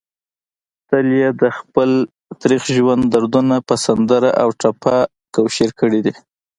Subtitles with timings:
[0.87, 1.91] تل يې دخپل
[2.41, 4.95] تريخ ژوند دردونه په سندره او ټپه
[5.35, 6.13] کوشېر کړي دي